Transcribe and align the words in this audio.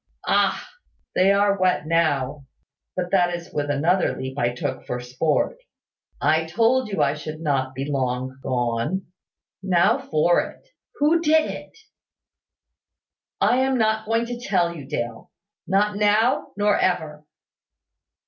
Ah! 0.25 0.67
They 1.13 1.31
are 1.31 1.59
wet 1.59 1.85
now; 1.85 2.47
but 2.95 3.11
that 3.11 3.35
is 3.35 3.53
with 3.53 3.69
another 3.69 4.17
leap 4.17 4.35
I 4.35 4.51
took 4.51 4.83
for 4.87 4.99
sport. 4.99 5.57
I 6.19 6.45
told 6.45 6.89
you 6.89 7.03
I 7.03 7.13
should 7.13 7.39
not 7.39 7.75
be 7.75 7.85
long 7.85 8.39
gone. 8.41 9.05
Now 9.61 9.99
for 9.99 10.41
it! 10.41 10.67
Who 10.95 11.21
did 11.21 11.51
it?" 11.51 11.77
"I 13.39 13.57
am 13.57 13.77
not 13.77 14.07
going 14.07 14.25
to 14.25 14.39
tell 14.39 14.75
you, 14.75 14.87
Dale, 14.87 15.29
not 15.67 15.95
now, 15.97 16.47
nor 16.57 16.75
ever." 16.79 17.23